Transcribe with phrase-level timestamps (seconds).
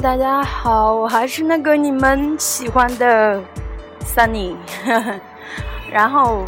[0.00, 3.40] 大家好，我还是那个你们喜欢的
[4.04, 4.56] Sunny，
[5.90, 6.44] 然后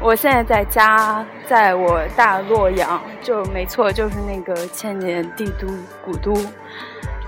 [0.00, 5.66] 我现在在家，在我大洛阳，就没错，就是那个千年帝都
[6.04, 6.36] 古都。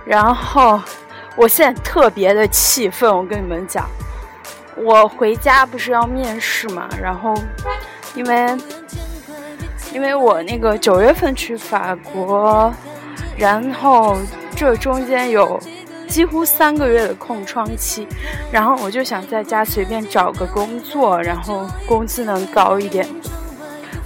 [0.05, 0.81] 然后
[1.37, 3.89] 我现在特别的气愤，我跟你们讲，
[4.77, 7.33] 我回家不是要面试嘛，然后
[8.15, 8.57] 因为
[9.93, 12.73] 因为我那个九月份去法国。
[13.37, 14.17] 然后
[14.59, 15.57] 这中间有
[16.09, 18.09] 几乎三个月的空窗期，
[18.51, 23.07] 然后我就想在家随便找个工作，然后工资能高一点。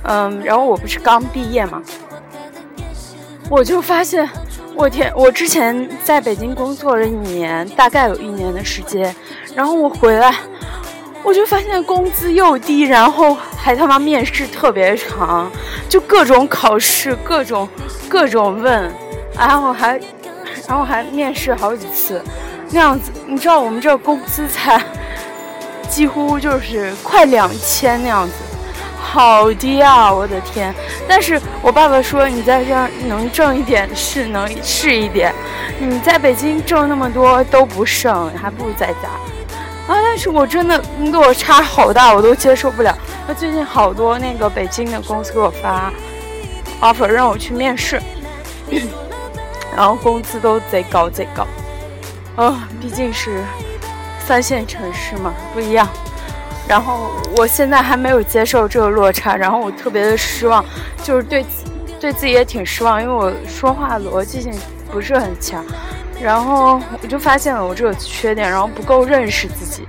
[0.03, 1.83] 嗯，然后我不是刚毕业嘛，
[3.49, 4.29] 我就发现，
[4.75, 9.15] 我天，我之前在北京工作了一年，大概有一年的时间，
[9.55, 10.35] 然后我回来，
[11.23, 15.51] 我就发现工资又低，然后还他妈面试特别长，
[15.89, 17.67] 就各种考试，各种
[18.07, 18.93] 各种问。
[19.35, 19.99] 然后还，
[20.69, 22.23] 然后还面试好几次，
[22.71, 24.83] 那样子，你知道我们这工资才
[25.89, 28.35] 几乎就是快两千那样子，
[28.99, 30.11] 好低啊！
[30.13, 30.75] 我的天！
[31.07, 32.75] 但是我爸爸说你在这
[33.07, 35.35] 能挣一点是能是一点，
[35.79, 39.09] 你在北京挣那么多都不剩，还不如在家
[39.87, 40.01] 啊！
[40.03, 42.97] 但是我真的落差好大，我都接受不了。
[43.29, 45.93] 那最近好多那个北京的公司给我发
[46.81, 48.01] offer 让我去面试。
[49.77, 51.47] 然后工资都贼高贼高，
[52.37, 53.43] 啊，毕竟是
[54.19, 55.89] 三线城市嘛，不一样。
[56.69, 60.65] 然后我现在还没有接受这个落差，然后我特别的失望，
[61.03, 61.45] 就是对
[62.01, 64.53] 对自己也挺失望，因为我说话逻辑性
[64.91, 65.65] 不是很强。
[66.21, 69.89] 然后我就发现了我这个缺点，然后不够认识自己，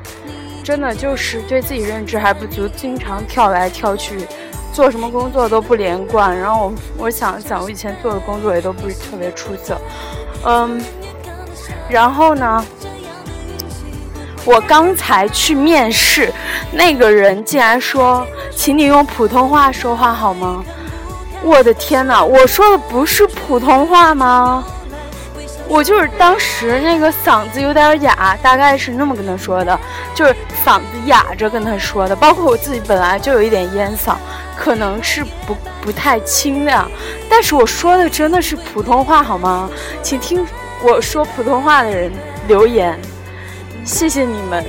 [0.63, 4.25] 真的就是对自己认知还不足，经常跳来跳去。
[4.73, 6.73] 做什么工作都不连贯，然后我
[7.05, 9.79] 我想想，我以前做的工作也都不是特别出色，
[10.45, 10.81] 嗯，
[11.87, 12.65] 然后呢，
[14.43, 16.33] 我刚才去面试，
[16.71, 18.25] 那个人竟然说，
[18.55, 20.65] 请你用普通话说话好吗？
[21.43, 24.63] 我的天哪，我说的不是普通话吗？
[25.67, 29.79] 我就是当时那个嗓子有点哑，大概是那么跟他说的，
[30.13, 34.15] 就是嗓子哑着跟他说的，包括我自己本来就有一点烟嗓。
[34.55, 36.89] 可能是不不太清亮，
[37.27, 39.67] 但是我说的真的是普通话好吗？
[40.03, 40.45] 请听
[40.83, 42.11] 我说普通话的人
[42.47, 42.97] 留言，
[43.83, 44.63] 谢谢你们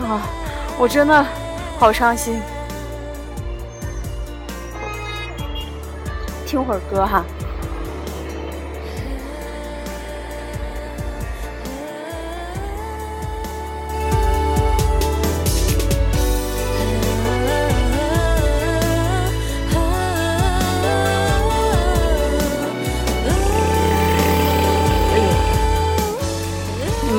[0.00, 0.20] 啊！
[0.76, 1.24] 我真的
[1.78, 2.42] 好伤心，
[6.44, 7.24] 听会儿歌哈。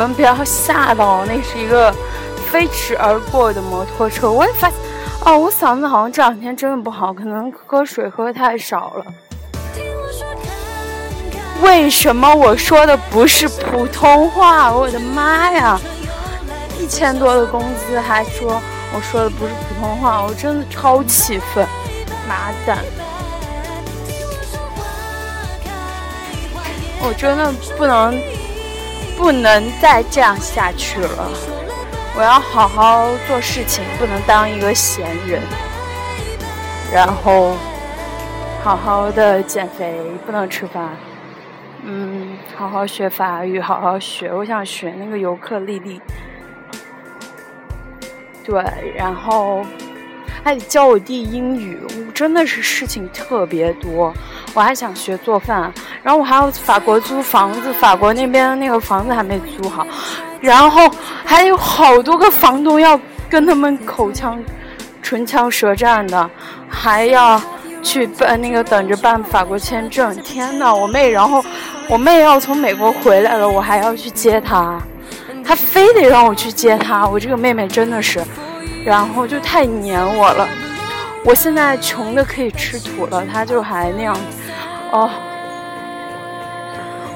[0.07, 1.93] 们不要吓到，那是一个
[2.51, 4.31] 飞驰而过的摩托车。
[4.31, 4.77] 我也发现，
[5.25, 9.05] 哦，我嗓子好像这两天真的不好，可能喝水喝太少了。
[11.61, 14.71] 为什么我说的不是普通话？
[14.71, 15.79] 我的妈呀！
[16.77, 18.61] 一千多的工资还说
[18.93, 21.65] 我说的不是普通话，我真的超气愤！
[22.27, 22.79] 妈蛋！
[27.05, 28.21] 我真的不能。
[29.17, 31.29] 不能再这样下去了，
[32.15, 35.41] 我要好好做事情，不能当一个闲人。
[36.93, 37.55] 然后
[38.63, 40.89] 好好的减肥，不能吃饭。
[41.85, 44.31] 嗯，好好学法语，好好学。
[44.33, 45.99] 我想学那个尤克里里。
[48.43, 48.63] 对，
[48.95, 49.65] 然后
[50.43, 51.79] 还得教我弟英语，
[52.13, 54.13] 真的是事情特别多。
[54.53, 55.71] 我还想学做饭。
[56.01, 59.85] 然后我还要法国租房子，法国那边那个房子还没租好，
[60.41, 60.89] 然后
[61.23, 62.99] 还有好多个房东要
[63.29, 64.37] 跟他们口腔、
[65.01, 66.29] 唇枪舌战的，
[66.69, 67.41] 还要
[67.81, 70.15] 去办那个等着办法国签证。
[70.17, 71.43] 天呐，我妹，然后
[71.89, 74.79] 我妹要从美国回来了，我还要去接她，
[75.43, 77.07] 她非得让我去接她。
[77.07, 78.21] 我这个妹妹真的是，
[78.85, 80.47] 然后就太黏我了。
[81.25, 84.21] 我现在穷的可以吃土了，她就还那样子，
[84.93, 85.09] 哦。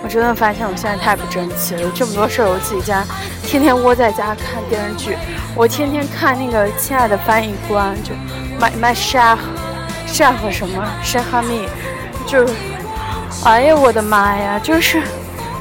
[0.04, 3.04] 我真的发现我现在太不争气了，有这么多事儿，我自己家
[3.44, 5.18] 天天窝在家看电视剧，
[5.56, 8.14] 我天天看那个《亲爱的翻译官》，就
[8.60, 9.38] My My Chef
[10.08, 11.68] Chef 什么 Chef Me，
[12.26, 12.46] 就，
[13.44, 15.02] 哎呀我的妈呀，就是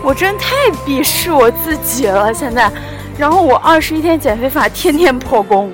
[0.02, 0.54] 我真太
[0.84, 2.70] 鄙视我自己了现在，
[3.18, 5.72] 然后我二十一天减肥法天天破功，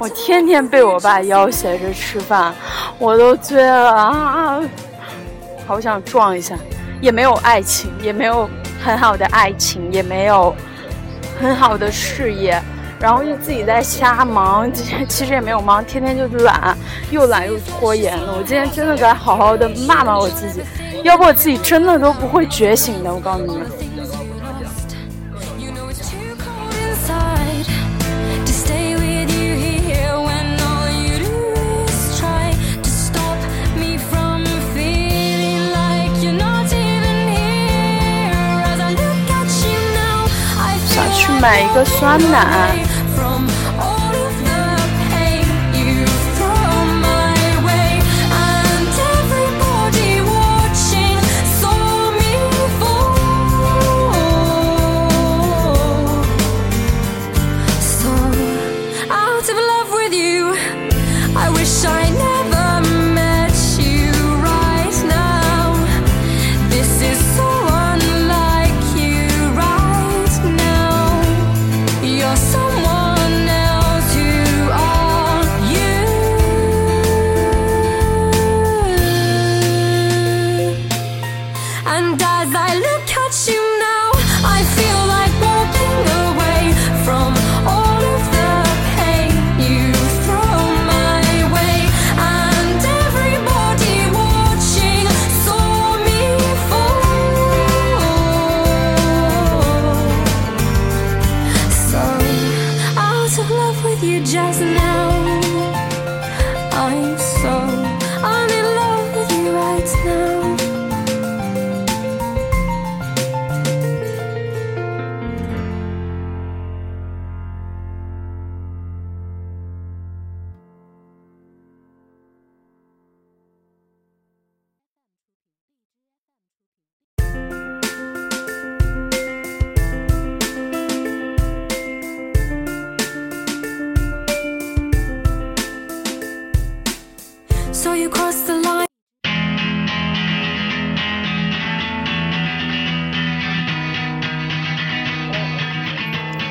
[0.00, 2.52] 我天天被我爸要挟着吃饭，
[2.98, 4.60] 我都醉了啊，
[5.68, 6.56] 好想撞一下。
[7.00, 8.48] 也没有爱情，也没有
[8.82, 10.52] 很好的爱情，也没有
[11.38, 12.60] 很好的事业，
[12.98, 16.76] 然后就自己在瞎忙，今天其实也没有忙，天天就是懒，
[17.12, 18.34] 又懒又拖延了。
[18.36, 20.60] 我今天真的该好好的骂骂我自己，
[21.04, 23.14] 要不我自己真的都不会觉醒的。
[23.14, 23.87] 我告诉你们。
[41.40, 42.87] 买一个酸奶。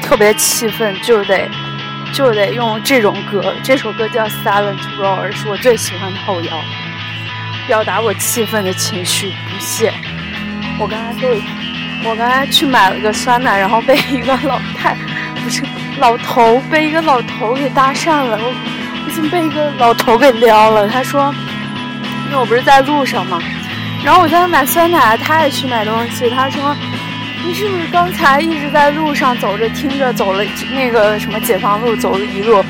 [0.08, 1.50] 特别气愤，就得
[2.14, 3.54] 就得用这种歌。
[3.62, 6.58] 这首歌叫《Silent Roar》，是我最喜欢的后摇，
[7.68, 9.94] 表达我气愤的情绪、不屑。
[10.80, 11.44] 我刚才被
[12.06, 14.96] 我刚才去买了个酸奶，然后被一个老太
[15.44, 15.62] 不是
[16.00, 18.40] 老头被一个老头给搭讪了。
[18.42, 20.88] 我已经被一个老头给撩了。
[20.88, 21.36] 他说，
[22.28, 23.42] 因为我不是在路上嘛，
[24.06, 26.30] 然后我在买酸奶，他也去买东西。
[26.30, 26.74] 他说。
[27.48, 30.44] 你是不是刚才一直在路上走着，听着走了
[30.76, 32.62] 那个什么解放路走了一路？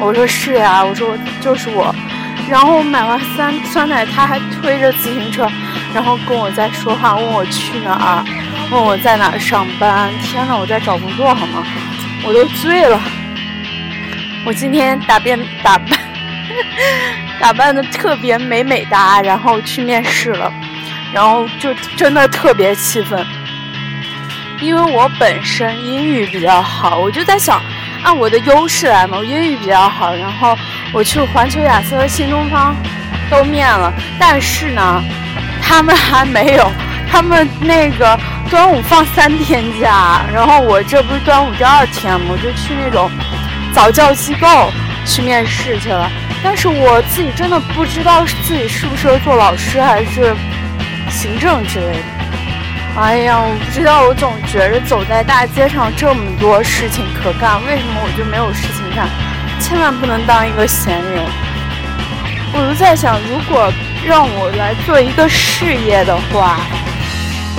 [0.00, 1.94] 我说是呀，我说就是我。
[2.50, 5.48] 然后买完酸酸奶，他还推着自行车，
[5.94, 8.24] 然后跟我在说话，问我去哪儿，
[8.72, 10.10] 问我在哪儿上班。
[10.20, 11.64] 天呐，我在找工作好吗？
[12.24, 13.00] 我都醉了。
[14.44, 15.98] 我今天打扮打扮
[17.38, 20.52] 打扮的特别美美哒，然后去面试了，
[21.12, 23.24] 然后就真的特别气愤。
[24.64, 27.62] 因为我本身英语比较好，我就在想
[28.02, 29.18] 按我的优势来嘛。
[29.18, 30.56] 我英语比较好，然后
[30.90, 32.74] 我去环球雅思和新东方
[33.30, 35.02] 都面了，但是呢，
[35.60, 36.72] 他们还没有，
[37.12, 38.18] 他们那个
[38.48, 43.10] 端午放三天假，然后我这不是端午第二天嘛，我就去那种
[43.74, 44.72] 早教机构
[45.04, 46.10] 去面试去了。
[46.42, 50.34] 但是我自己真的不知道自己适不适合做老师还是
[51.10, 52.13] 行政之类的。
[52.96, 59.08] 哎呀，我不知道，我总觉着走在大街上这么多事情可干，为什么我就没有事情干？
[59.60, 61.24] 千万不能当一个闲人。
[62.52, 63.68] 我就在想，如果
[64.06, 66.60] 让我来做一个事业的话，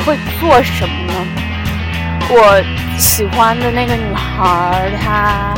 [0.05, 1.13] 会做什么呢？
[2.29, 2.63] 我
[2.97, 5.53] 喜欢的那个女孩，她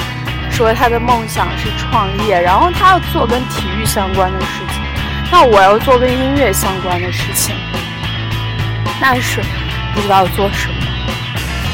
[0.50, 4.82] 说她的梦想是创业，然后她要做跟体育相关的事情，
[5.32, 7.56] 那我要做跟音乐相关的事情，
[9.00, 9.40] 但是。
[9.98, 10.76] 不知道做什么，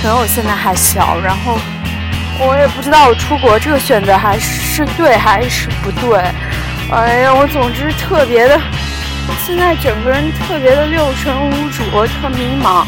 [0.01, 1.59] 可能我现在还小，然后
[2.39, 6.17] 我也不知道我出国这个选择还是对还是不对。
[6.89, 8.57] 哎呀，我总之特别的，
[9.45, 12.85] 现在整个人特别的六神无主，特迷茫。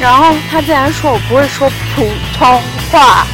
[0.00, 3.26] 然后他竟然说我不会说普通话，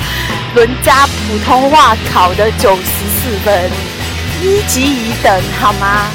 [0.57, 3.71] 伦家普通话考的九十四分，
[4.43, 6.09] 一级乙等，好吗？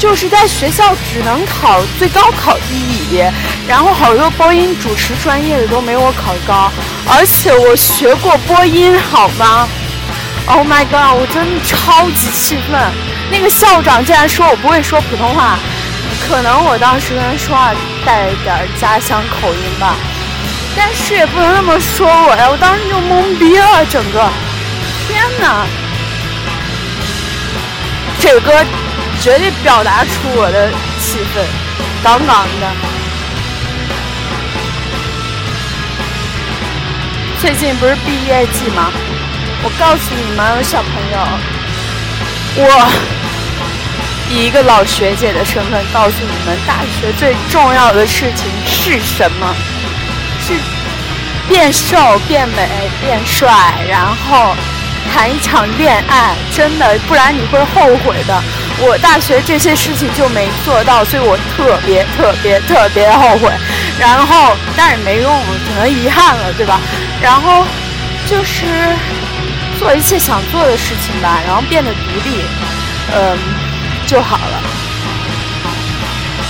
[0.00, 3.22] 就是在学校只能考最高考第一，
[3.68, 6.72] 然后好多播音主持专业的都没我考高，
[7.06, 9.68] 而且我学过播音，好吗
[10.46, 11.20] ？Oh my god！
[11.20, 12.80] 我真的超级气愤，
[13.30, 15.58] 那个校长竟然说我不会说普通话，
[16.26, 17.74] 可能我当时跟他说话
[18.06, 19.94] 带点家乡口音吧。
[20.74, 24.26] 但是也不能那么说我呀，我当时就懵逼了，整个，
[25.06, 25.66] 天哪！
[28.18, 28.64] 这个歌
[29.20, 31.44] 绝对表达出我的气氛，
[32.02, 32.72] 杠杠的。
[37.38, 38.90] 最近不是毕业季吗？
[39.62, 41.18] 我告诉你们，小朋友，
[42.56, 42.90] 我
[44.30, 49.54] 以一个老学姐的身份告诉你们，大学最重要的事情是什么？
[50.40, 50.54] 是
[51.46, 52.66] 变瘦、变美、
[53.02, 54.56] 变帅，然后。
[55.12, 58.42] 谈一场恋爱，真的，不然你会后悔的。
[58.82, 63.52] 我大学这些事情就没做到，所以我特别特别特别后悔。
[63.98, 66.80] 然后，但是没用，只能遗憾了，对吧？
[67.20, 67.64] 然后
[68.26, 68.64] 就是
[69.78, 72.44] 做一切想做的事情吧，然后变得独立，
[73.14, 73.38] 嗯，
[74.06, 74.62] 就好了。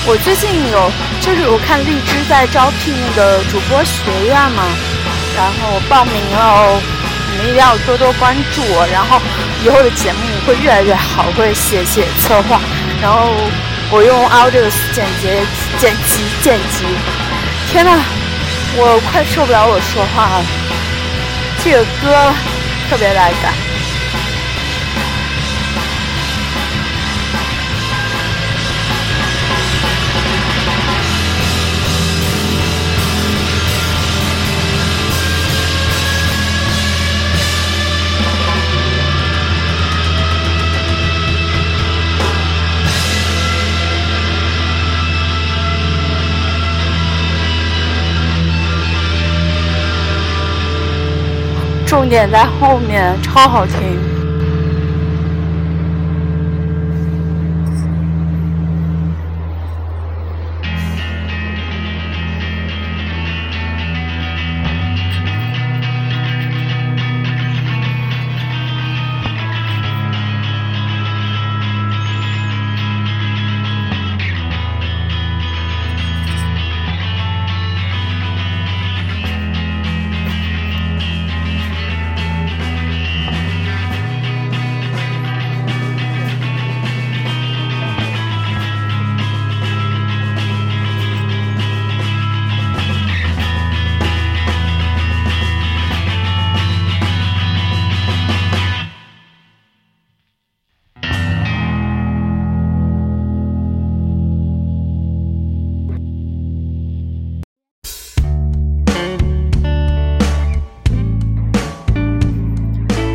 [0.06, 4.62] 我最近有，就是我看荔枝在招聘那个主播学院嘛，
[5.37, 6.80] 然后我报名了。
[7.42, 9.20] 一定要多多关注我，然后
[9.64, 12.61] 以后的节目会越来越好，会写写策划，
[13.00, 13.32] 然后
[13.90, 15.28] 我用 Audios 剪辑、
[15.78, 16.85] 剪辑、剪辑。
[17.70, 17.99] 天呐，
[18.76, 20.44] 我快受不了我说话了，
[21.64, 22.35] 这个歌
[22.88, 23.54] 特别带感。
[51.90, 54.10] 重点在后面，超好听。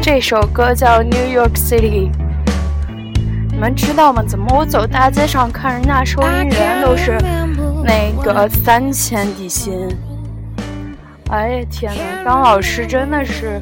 [0.06, 2.12] 这首歌叫《New York City》，
[3.50, 4.22] 你们知道吗？
[4.22, 7.18] 怎么我走大街上看人家收银员都是
[7.84, 9.90] 那个三千底薪？
[11.32, 13.60] 哎呀天呐，当老师真的是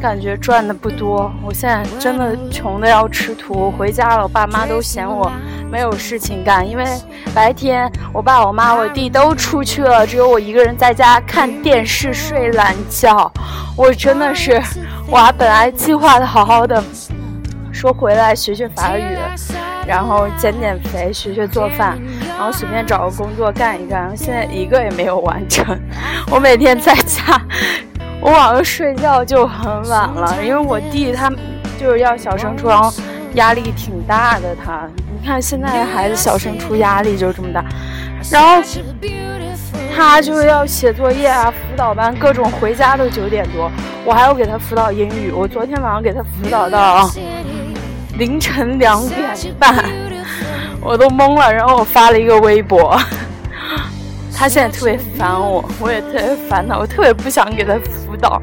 [0.00, 1.30] 感觉赚的不多。
[1.42, 3.70] 我现在真的穷的要吃土。
[3.72, 5.30] 回家了，我爸妈都嫌我
[5.70, 6.86] 没有事情干，因为
[7.34, 13.30] 白天我爸、我妈、我弟都出去了，只有我一个人在家看电视睡懒觉。
[13.76, 14.58] 我真的是。
[15.12, 16.82] 我本来计划的好好的，
[17.70, 19.18] 说回来学学法语，
[19.86, 24.16] 然后减减肥，学学做饭，然后随便找个工作干一干。
[24.16, 25.78] 现在一个也没有完成。
[26.32, 27.38] 我每天在家，
[28.22, 31.30] 我晚上睡觉就很晚了，因为我弟他
[31.78, 32.90] 就是要小升初，然后
[33.34, 34.56] 压力挺大的。
[34.64, 37.62] 他，你看现在的孩子小升初压力就这么大，
[38.30, 38.62] 然后。
[39.94, 43.70] 他就是要写作业啊，辅导班各种，回家都九点多，
[44.04, 45.30] 我还要给他辅导英语。
[45.30, 47.10] 我昨天晚上给他辅导到
[48.18, 49.84] 凌晨两点半，
[50.80, 51.52] 我都懵了。
[51.52, 52.98] 然后我发了一个微博，
[54.34, 57.74] 他现在特别烦我，我也特别烦他，我特别不想给他
[58.06, 58.40] 辅导。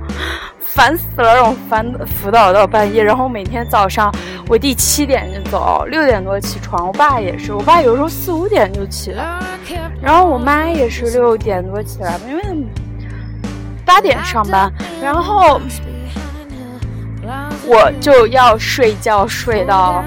[0.61, 3.03] 烦死了，让我烦辅导到半夜。
[3.03, 4.13] 然后每天早上，
[4.47, 6.87] 我弟七点就走，六点多起床。
[6.87, 9.39] 我爸也是，我爸有时候四五点就起来。
[10.01, 12.43] 然后我妈也是六点多起来，因为
[13.85, 14.71] 八点上班。
[15.01, 15.59] 然后
[17.65, 20.03] 我就要睡觉，睡到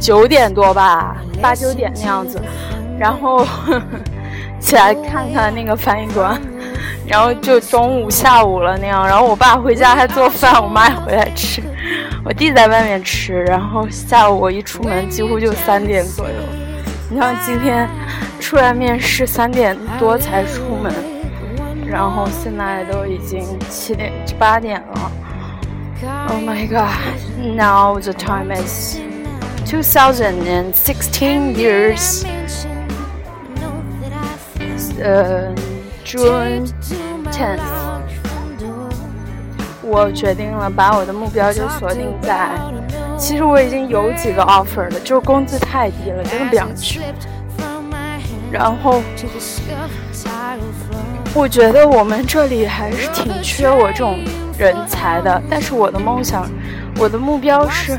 [0.00, 2.40] 九点多吧，八九点那样子。
[2.98, 3.46] 然后
[4.60, 6.40] 起来看看那个翻译官。
[7.06, 11.60] 然后就中午、下午了那样，然后我爸回家还做饭，我妈也回来吃，
[12.24, 16.34] 我弟在外面吃，然后下午我一出门几乎就三点左右。
[17.08, 17.88] 你像今天
[18.40, 20.92] 出来面试三点多才出门，
[21.86, 25.12] 然后现在都已经七点八点了。
[26.28, 26.88] Oh my god!
[27.38, 28.96] Now the time is
[29.66, 32.24] 2016 years.
[35.02, 35.52] 呃。
[36.02, 36.66] June
[37.30, 37.60] chance，
[39.80, 42.50] 我决定了把我的目标就锁定在。
[43.16, 47.00] 其实我已经有几个 offer 了，就是工资太低了，真的不想去。
[48.50, 49.02] 然后，
[51.34, 54.18] 我觉得我们这里还是挺缺我这种
[54.58, 55.40] 人才的。
[55.48, 56.48] 但是我的梦想，
[56.98, 57.98] 我的目标是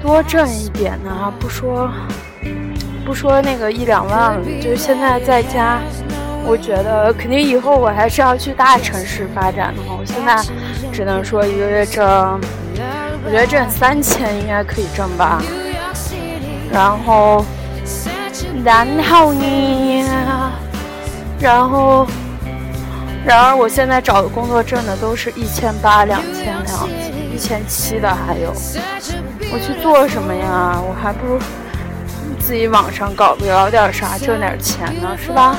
[0.00, 1.90] 多挣一点呢，不说
[3.04, 5.80] 不说那个一两万了，就是现在在家，
[6.46, 9.96] 我觉得肯定以后我还是要去大城市发展的嘛。
[9.98, 10.40] 我现在
[10.92, 12.40] 只能说一个月挣。
[13.26, 15.42] 我觉得挣三千应该可以挣吧，
[16.72, 17.44] 然后，
[18.64, 20.04] 然后呢？
[21.40, 22.06] 然后，
[23.24, 28.52] 然而我现在找的工作挣的都是一千八、两千两千、一千七的，还有，
[29.52, 30.80] 我去做什么呀？
[30.80, 31.38] 我还不如
[32.40, 35.56] 自己网上搞搞点啥，挣点钱呢，是吧？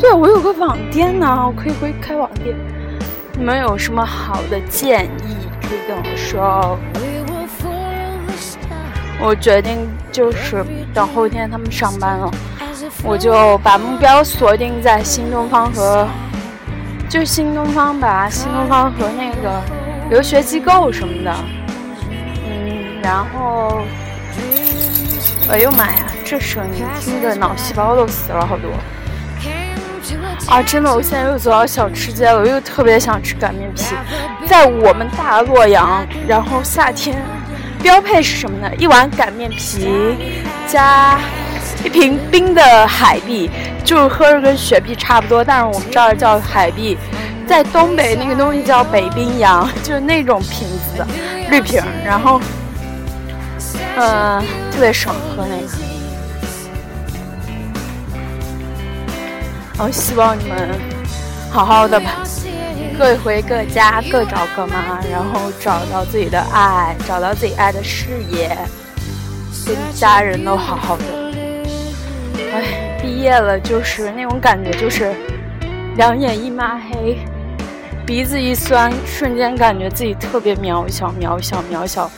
[0.00, 2.56] 对，我有个网店呢，我可以回开网店。
[3.36, 6.76] 你们有什么好的建议可以跟我说？
[9.20, 12.30] 我决定就是等后天他们上班了，
[13.02, 16.06] 我就把目标锁定在新东方和
[17.08, 19.60] 就新东方吧，新东方和那个
[20.10, 21.34] 留学机构什么的。
[22.46, 23.82] 嗯，然后，
[25.50, 28.70] 哎呦妈呀，这声音听着脑细胞都死了好多。
[30.46, 33.94] 啊，真的，我现在又走到小吃街了，我又特别想吃擀面皮。
[34.46, 37.16] 在我们大洛阳，然后夏天
[37.82, 38.70] 标配是什么呢？
[38.76, 39.88] 一碗擀面皮
[40.66, 41.18] 加
[41.84, 43.50] 一瓶冰的海碧，
[43.84, 46.96] 就是喝着跟雪碧差不多，但是我们这儿叫海碧。
[47.46, 51.06] 在东北那个东西叫北冰洋，就是那种瓶子的
[51.50, 52.38] 绿瓶，然后，
[53.96, 55.68] 嗯，特别爽喝那个。
[59.78, 60.78] 我希望你们
[61.50, 62.16] 好好的吧，
[62.98, 68.58] 各回各家，各找各妈，然后找到自己的爱，找到自己爱的事业，
[69.64, 71.04] 跟家人都好好的。
[72.52, 75.14] 哎，毕业了就是那种感觉，就是
[75.96, 77.18] 两眼一抹黑，
[78.04, 82.10] 鼻子一酸，瞬间感觉自己特别渺小，渺小，渺小，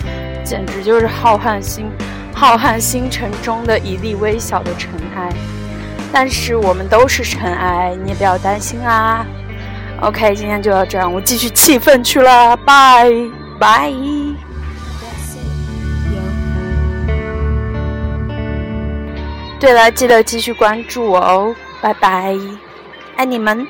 [0.42, 1.90] 简直就是浩瀚星
[2.32, 5.28] 浩瀚星辰中的一粒微小的尘埃。
[6.10, 9.26] 但是我们都是尘埃，你也不要担心啊。
[10.02, 13.10] OK，今天就到这样，我继续气愤去了，拜
[13.58, 13.92] 拜。
[19.60, 22.34] 对了，记得继续关注我哦，拜拜，
[23.16, 23.66] 爱你们。